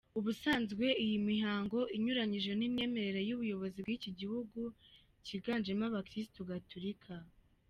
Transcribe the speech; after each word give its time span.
Ubusanzwe 0.19 0.85
iyi 1.03 1.17
mihango 1.29 1.79
inyuranyije 1.95 2.51
n’imyemerere 2.55 3.21
y’ubuyobozi 3.29 3.77
bw’iki 3.85 4.11
gihugu 4.19 4.59
cyiganjemo 5.25 5.83
Abakirisitu 5.89 6.41
Gatolika. 6.51 7.13